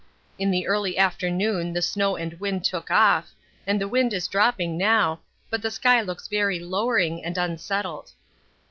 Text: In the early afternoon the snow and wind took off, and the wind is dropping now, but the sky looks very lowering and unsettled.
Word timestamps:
In 0.39 0.49
the 0.49 0.65
early 0.65 0.97
afternoon 0.97 1.73
the 1.73 1.81
snow 1.83 2.15
and 2.15 2.33
wind 2.39 2.65
took 2.65 2.89
off, 2.89 3.35
and 3.67 3.79
the 3.79 3.87
wind 3.87 4.13
is 4.15 4.27
dropping 4.27 4.75
now, 4.75 5.19
but 5.51 5.61
the 5.61 5.69
sky 5.69 6.01
looks 6.01 6.27
very 6.27 6.57
lowering 6.57 7.23
and 7.23 7.37
unsettled. 7.37 8.09